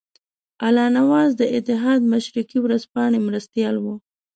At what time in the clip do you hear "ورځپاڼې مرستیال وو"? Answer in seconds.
2.61-3.95